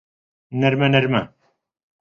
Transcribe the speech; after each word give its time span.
نەرمە 0.63 0.87
نەرمە 0.95 1.23